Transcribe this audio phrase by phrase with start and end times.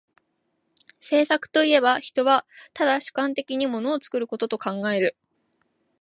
[0.99, 2.43] 製作といえば、人は
[2.79, 5.15] 唯主観的に物を作ることと考える。